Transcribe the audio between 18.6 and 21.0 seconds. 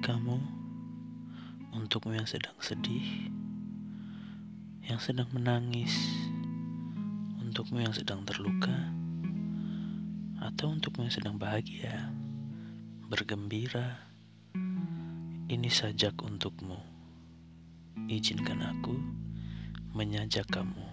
aku menyajak kamu.